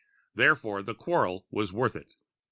Therefore 0.33 0.81
the 0.81 0.95
quarrel 0.95 1.45
was 1.51 1.71
worth 1.71 1.95
it. 1.95 2.15